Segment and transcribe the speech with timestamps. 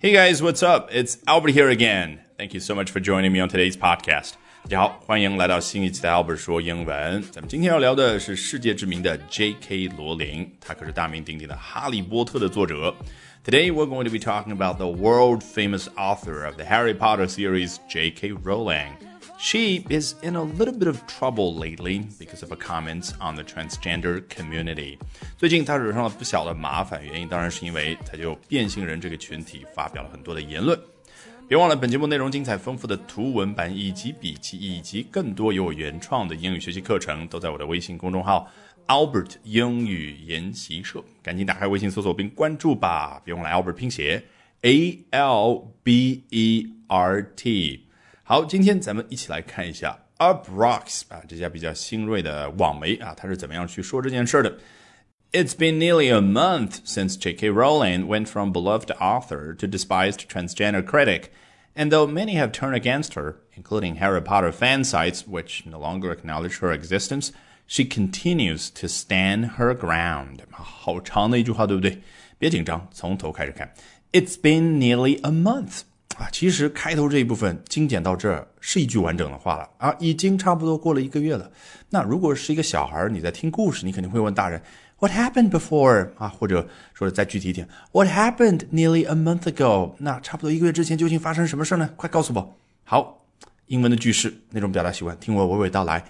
[0.00, 0.88] Hey guys, what's up?
[0.92, 2.20] It's Albert here again.
[2.36, 4.32] Thank you so much for joining me on today's podcast.
[4.64, 7.22] 大家好，欢迎来到新一期的 Albert 说英文。
[7.30, 9.88] 咱们今天要聊的是世界知名的 J.K.
[9.96, 12.94] 罗琳，他可是大名鼎鼎的《哈利波特》的作者。
[13.44, 17.76] Today we're going to be talking about the world famous author of the Harry Potter series,
[17.88, 18.32] J.K.
[18.42, 18.90] Rowling.
[19.43, 23.43] She is in a little bit of trouble lately because of her comments on the
[23.43, 24.99] transgender community.
[25.35, 30.79] 最近她惹上了不小的麻烦，原因当然是因为她就变性人这个群体发表了很多的言论。
[31.47, 38.47] 别忘了，本节目内容精彩丰富的图文版以及笔记，以及更多有我原创的英语学习课程，都在我的微信公众号
[38.85, 41.03] Albert 英语研习社。
[41.23, 43.19] 赶紧打开微信搜索并关注吧！
[43.25, 44.23] 别忘了 Albert 拼写
[44.61, 47.87] A L B E R T。
[48.30, 54.58] 好，今天咱们一起来看一下 Up Rocks 啊，这家比较新锐的网媒啊，它是怎么样去说这件事的。
[55.32, 57.50] It's been nearly a month since J.K.
[57.50, 61.30] Rowling went from beloved author to despised transgender critic.
[61.74, 66.10] And though many have turned against her, including Harry Potter fan sites, which no longer
[66.10, 67.32] acknowledge her existence,
[67.66, 70.38] she continues to stand her ground.
[70.50, 72.00] 好长的一句话，对不对？
[72.38, 73.74] 别紧张，从头开始看。
[74.12, 75.80] It's been nearly a month
[76.17, 81.49] 啊，其实开头这一部分精简到这儿是一句完整的话了啊，已经差不多过了一个月了。
[81.89, 84.61] 那如果是一个小孩，你在听故事，你肯定会问大人
[84.99, 86.27] ，What happened before 啊？
[86.27, 89.93] 或者说的再具体一点，What happened nearly a month ago？
[89.99, 91.89] 那差不多一个月之前究竟发生什么事呢？
[91.95, 92.57] 快告诉我。
[92.83, 93.25] 好，
[93.67, 96.03] 英文的句式那种表达习惯，听我娓娓道来。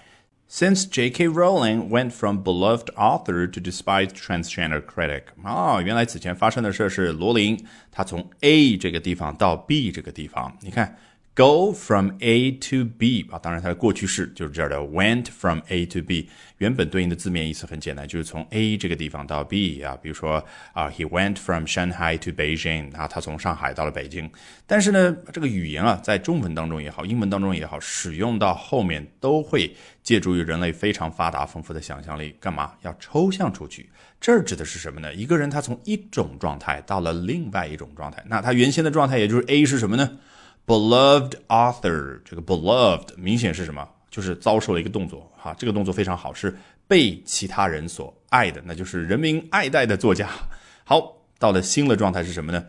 [0.49, 1.27] Since J.K.
[1.27, 10.97] Rowling went from beloved author to despised transgender critic，啊，原来此前发生的事是罗琳，她从 A 这个地方到 B 这个地方，你看。
[11.34, 16.28] Go from A to B 啊，当然它的过去式就是这儿的 went from A to B。
[16.58, 19.96] 原本对应的字面意思很简单，就是从 A 这个地方到 B 啊。
[20.02, 24.30] 比如说啊，He went from Shanghai to Beijing 啊，他从上海到了北京。
[24.66, 33.88] 但是呢，这个语言啊，在中文当中也好，英文当中也好，使用到后面都会借助于人类非常发达丰富的想象力，干嘛要抽象出去？
[34.20, 35.14] 这儿指的是什么呢？
[35.14, 40.18] 一个人他从一种状态到了另外一种状态，那他原先的状态也就是 A 是什么呢
[40.66, 43.88] ？Beloved author，这个 beloved 明显是什么？
[44.10, 46.56] 就是遭受了一个动作，哈，这个动作非常好，是
[46.86, 50.28] 被其他人所爱的，那就是人民爱戴的作家。
[50.84, 52.64] 好，到了新的状态是什么呢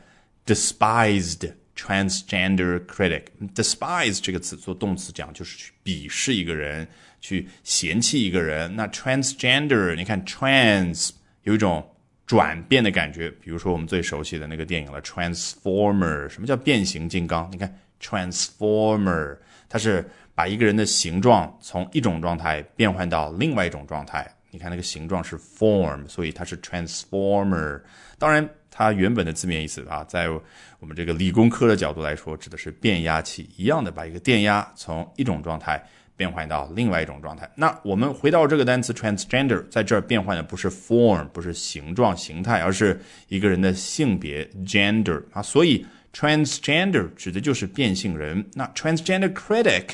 [0.46, 3.24] ？Despised transgender critic。
[3.54, 6.88] Despise 这个词做动词讲就是去鄙视一个人，
[7.20, 8.76] 去嫌弃一个人。
[8.76, 11.10] 那 transgender，你看 trans
[11.44, 11.88] 有一种。
[12.34, 16.26] 转变的感觉，比如说我们最熟悉的那个电影了，《Transformer》。
[16.30, 17.48] 什么叫变形金刚？
[17.52, 17.70] 你看，
[18.04, 19.36] 《Transformer》
[19.70, 24.28] 它是把一个人的形状从一种状态变换到另外一种状态。
[24.50, 27.80] 你看那个形状是 form，所以它是 Transformer。
[28.18, 30.28] 当然，它原本的字面意思啊，在
[30.80, 35.88] 我们这个理工科的角度来说，指的是变压器一样的，把一个电压从一种状态。
[36.16, 37.50] 变换到另外一种状态。
[37.56, 45.42] 那我们回到这个单词 transgender，在这儿变换的不是 form，不是形状形态，而是一个人的性别 gender 啊。
[45.42, 48.46] 所以 transgender 指的就是变性人。
[48.54, 49.86] 那 transgender critic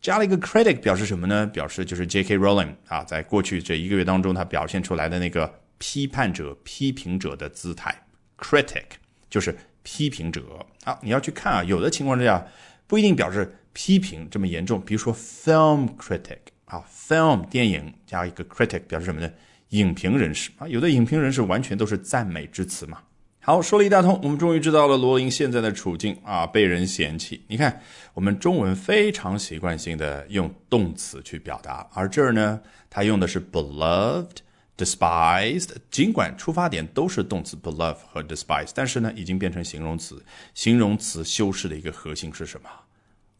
[0.00, 1.44] 加了一个 critic 表示什么呢？
[1.48, 2.38] 表示就是 J.K.
[2.38, 7.94] Rowling 啊，在过去这一个月当中，他表现出来的那个批判者、批评者的姿态。
[8.38, 8.84] critic
[9.28, 10.42] 就是批评者
[10.84, 10.96] 啊。
[11.02, 12.46] 你要去看啊，有的情况之下
[12.86, 13.52] 不一定表示。
[13.80, 19.30] 批评这么严重，比如说 film critic 啊，film 电影加一个 critic 表示什么呢？
[19.68, 22.98] 影评人士啊，有的影评人士完全都是赞美之词嘛。
[23.38, 27.44] 好，说了一大通，我们终于知道了罗琳现在的处境啊，被人嫌弃。
[27.46, 27.80] 你看，
[28.14, 34.38] 我们中文非常习惯性的用动词去表达，而这儿呢，它用的是 beloved、
[34.76, 40.20] despised，尽管出发点都是动词 beloved 和 despised，但是呢，已经变成形容词。
[40.52, 42.68] 形容词修饰的一个核心是什么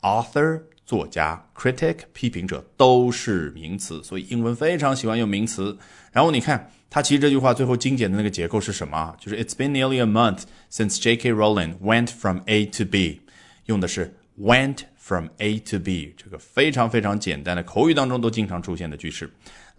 [0.02, 5.76] ？Author 作家，critic 批评者都是名词，所以英文非常喜欢用名词。
[6.12, 9.14] 然后你看，它其实这句话最后精简的那个结构是什么？
[9.20, 11.32] 就是 It's been nearly a month since J.K.
[11.32, 13.20] Rowling went from A to B，
[13.66, 19.30] 用的是 went from A to B 这个非常非常简单的口语当中都经常出现的句式。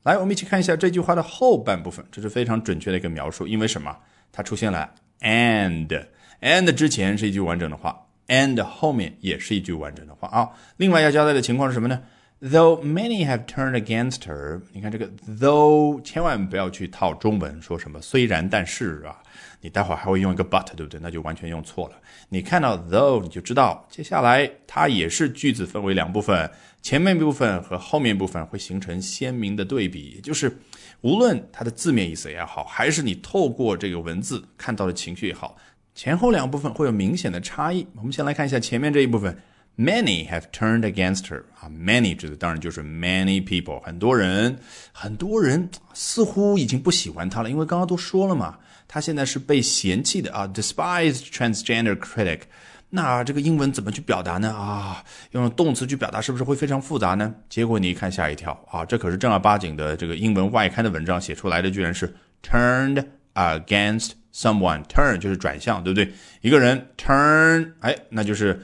[0.03, 3.47] 来，我们一起看一下这句话的后半部分，这是非常准确的一个描述。
[3.47, 3.95] 因为什么？
[4.31, 7.99] 它出现了 and，and 之前是一句完整的话。
[8.29, 10.49] And 后面也是一句完整的话啊。
[10.77, 12.01] 另外要交代的情况是什么呢
[12.41, 19.17] ？Though many have turned against her，你看这个 though 千万不要去套中文，说什么虽然但是啊，
[19.59, 20.97] 你待会儿还会用一个 but，对不对？
[21.01, 21.95] 那就完全用错了。
[22.29, 26.49] 你看到 though 你就知道，接下来它也是句子分为两部分，
[26.81, 30.57] 前面部分和后面部分会形成鲜明的对比，也就是
[31.01, 35.57] 无论它的字面意思也好，还是你透过这个文字看到的情绪也好。
[35.99, 37.85] 前后两部分会有明显的差异。
[37.97, 39.37] 我们先来看一下前面这一部分。
[39.77, 44.57] Many have turned against her 啊，many 指的当然就是 many people，很多人，
[44.93, 48.57] 很多人似乎已经不喜欢她了，因为刚刚都说了嘛，
[48.87, 52.43] 她现在是被嫌弃的啊，despised transgender critic。
[52.89, 54.53] 那这个英文怎么去表达呢？
[54.53, 57.35] 啊，用动词去表达是不是会非常复杂呢？
[57.49, 66.09] 结果你一看吓一跳啊，这可是正儿八经的这个英文外刊的文章写出来的，居然是 turned against someone，turn 就是转向，对不对？
[66.41, 68.59] 一个人 turn，哎，那就是。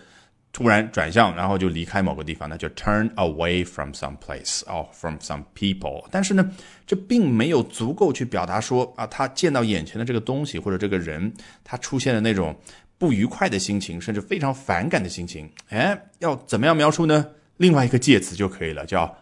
[0.58, 6.06] 突然转向，然后就离开某个地方，那就 turn away from some place 哦，from some people。
[6.10, 6.50] 但是呢，
[6.88, 12.56] 这并没有足够去表达说啊，他见到眼前的这个东西或者这个人，他出现的那种
[12.98, 15.52] 不愉快的心情，甚至非常反感的心情。
[15.68, 17.28] 哎，要怎么样描述呢？
[17.58, 19.14] 另外一个介词就可以了，叫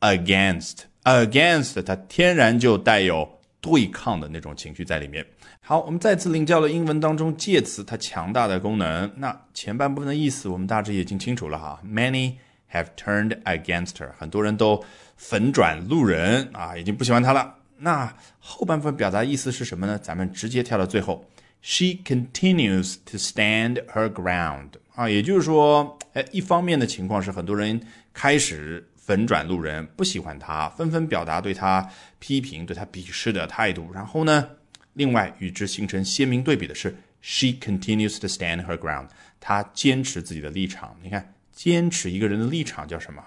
[0.00, 0.80] against。
[1.04, 3.26] against 它天然就带有
[3.62, 5.24] 对抗的那种情绪在里面。
[5.60, 9.10] 好，我们再次领教了英文当中介词它强大的功能。
[9.16, 11.80] 那前半部分的意思我们大致已经清楚了哈。
[11.86, 12.34] Many
[12.72, 14.84] have turned against her，很多人都
[15.16, 17.54] 粉转路人啊，已经不喜欢她了。
[17.78, 19.98] 那后半部分表达意思是什么呢？
[19.98, 21.24] 咱们直接跳到最后。
[21.64, 27.80] She continues to stand her ground 啊，也就是说，哎，一方面的情况是很多人
[28.12, 31.90] 开始粉转路人，不喜欢他，纷纷表达对他
[32.20, 33.90] 批评、对他鄙视的态度。
[33.92, 34.48] 然后呢？
[34.94, 39.08] 另外，与之形成鲜明对比的是，she continues to stand her ground。
[39.40, 40.94] 她坚持自己的立场。
[41.02, 43.24] 你看，坚持一个人的立场叫什么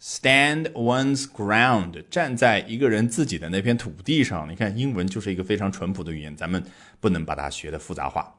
[0.00, 4.48] ？Stand one's ground，站在一个人自己的那片土地上。
[4.50, 6.62] 你看，英文就是一个非常淳朴的语言，咱们
[7.00, 8.32] 不能把它学的复杂化。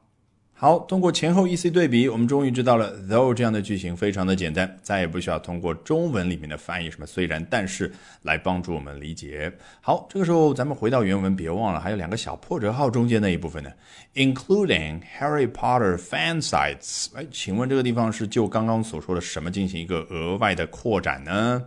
[0.64, 9.52] 好，通过前后 EC 对比，我们终于知道了 though 这样的句型非常的简单，再也不需要通过中文里面的翻译什么虽然但是来帮助我们理解。
[9.82, 13.70] 好，这个时候咱们回到原文，别忘了还有两个小破折号中间那一部分呢
[14.14, 17.08] ，including Harry Potter fan sites。
[17.14, 21.62] 哎，请问这个地方是就刚刚所说的什么进行一个额外的扩展呢？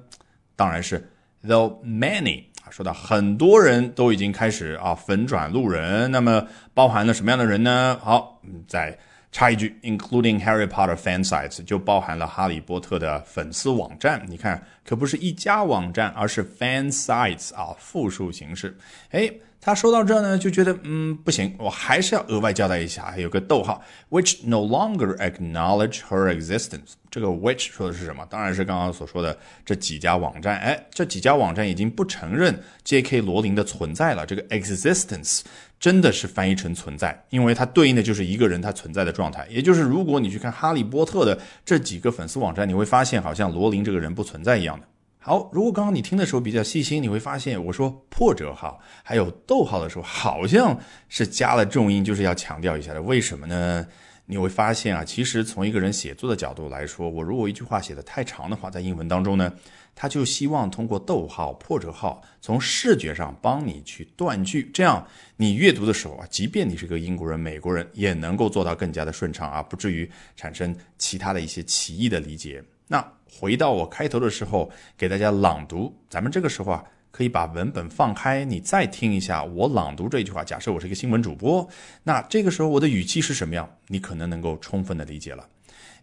[0.55, 1.07] 当然是
[1.43, 2.45] though many。
[2.69, 7.99] 说到很多人都已经开始啊粉转路人，那么包含了什么样的人呢？
[8.01, 8.97] 好，再
[9.31, 14.23] 插一句，including Harry Potter fan sites，就包含了哈利波特的粉丝网站。
[14.27, 18.77] 你看，可不是一家网站，而是 fan sites 啊，复数形式。
[19.11, 19.31] 哎。
[19.67, 26.93] 他说到这呢，就觉得嗯不行，我还是要额外交代一下，还有个逗号，which no longer acknowledge her existence。
[27.11, 28.25] 这个 which 说的是什么？
[28.29, 30.57] 当然是刚刚所说的这几家网站。
[30.59, 33.19] 哎，这几家网站已经不承认 J.K.
[33.19, 34.25] 罗琳的存在了。
[34.25, 35.41] 这个 existence
[35.77, 39.45] 真的是翻译成存在，因为它对应的就是一个人他存在的状态。
[39.49, 44.87] 也就是如果你去看哈利波特的这几个粉丝网站，你会发现好像罗琳这个人不存在一样的。
[45.27, 50.79] 好，如果刚刚你听的时候比较细心，你会发现我说破折号还有逗号的时候，好像
[51.09, 53.01] 是加了重音，就是要强调一下的。
[53.01, 53.85] 为什么呢？
[54.27, 59.51] 你会发现啊，其实从一个人写作的角度来说，我如果一句话写的太长的话，在英文当中呢，
[59.93, 72.63] 他就希望通过逗号、破折号，从视觉上帮你去断句，这样你阅读的时候啊，即便你是个英国人、美国人，也能够做到更加的顺畅啊，不至于产生其他的一些歧义的理解。
[72.88, 75.94] 那回到我开头的时候，给大家朗读。
[76.10, 80.44] 咱们这个时候啊，可以把文本放开，你再听一下我朗读这句话。
[80.44, 81.66] 假设我是一个新闻主播，
[82.02, 83.68] 那这个时候我的语气是什么样？
[83.86, 85.48] 你可能能够充分的理解了。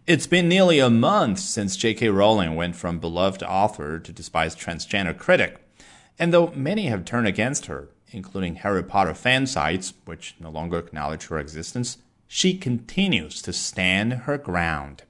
[0.06, 2.08] It's been nearly a month since J.K.
[2.08, 5.56] Rowling went from beloved author to despised transgender critic,
[6.18, 10.78] and though many have turned against her, including Harry Potter fan sites, which no longer
[10.78, 15.02] acknowledge her existence, she continues to stand her ground.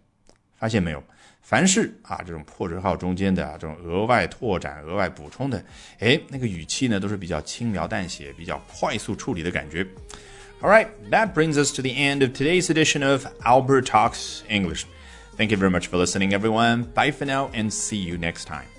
[0.59, 1.03] 发现没有？
[1.43, 5.65] 凡是啊这种破折号中间的啊这种额外拓展、额外补充的，
[5.99, 9.85] 哎，那个语气呢都是比较轻描淡写、比较快速处理的感觉。
[10.61, 14.85] All right, that brings us to the end of today's edition of Albert Talks English.
[15.37, 16.85] Thank you very much for listening, everyone.
[16.95, 18.74] Bye for now, and see you next time.